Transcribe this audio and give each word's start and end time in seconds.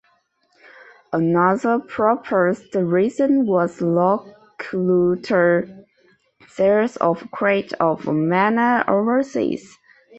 Another 1.13 1.77
proposed 1.77 2.73
reason 2.73 3.45
was 3.45 3.81
lackluster 3.81 5.67
sales 6.47 6.95
of 6.97 7.19
"Secret 7.21 7.73
of 7.73 8.07
Mana" 8.07 8.83
overseas. 8.87 9.77